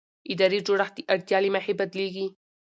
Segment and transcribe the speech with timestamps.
[0.31, 2.25] اداري جوړښت د اړتیا له مخې بدلېږي.